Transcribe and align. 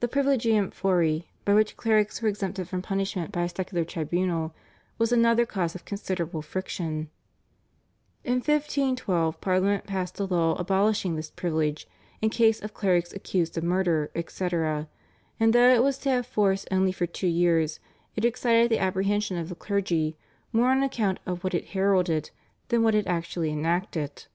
The 0.00 0.08
/privilegium 0.08 0.72
fori/, 0.74 1.28
by 1.44 1.54
which 1.54 1.76
clerics 1.76 2.20
were 2.20 2.28
exempted 2.28 2.66
from 2.68 2.82
punishment 2.82 3.30
by 3.30 3.44
a 3.44 3.48
secular 3.48 3.84
tribunal, 3.84 4.52
was 4.98 5.12
another 5.12 5.46
cause 5.46 5.76
of 5.76 5.84
considerable 5.84 6.42
friction. 6.42 7.10
In 8.24 8.38
1512 8.40 9.40
Parliament 9.40 9.86
passed 9.86 10.18
a 10.18 10.24
law 10.24 10.56
abolishing 10.56 11.14
this 11.14 11.30
privilege 11.30 11.86
in 12.20 12.30
case 12.30 12.60
of 12.60 12.74
clerics 12.74 13.12
accused 13.12 13.56
of 13.56 13.62
murder, 13.62 14.10
etc., 14.16 14.88
and 15.38 15.52
though 15.52 15.72
it 15.72 15.84
was 15.84 15.96
to 15.98 16.10
have 16.10 16.26
force 16.26 16.66
only 16.72 16.90
for 16.90 17.06
two 17.06 17.28
years 17.28 17.78
it 18.16 18.24
excited 18.24 18.68
the 18.68 18.80
apprehension 18.80 19.36
of 19.38 19.48
the 19.48 19.54
clergy 19.54 20.16
more 20.52 20.70
on 20.72 20.82
account 20.82 21.20
of 21.24 21.44
what 21.44 21.54
it 21.54 21.66
heralded 21.66 22.30
than 22.66 22.78
of 22.78 22.82
what 22.82 22.94
it 22.96 23.06
actually 23.06 23.50
enacted. 23.50 24.26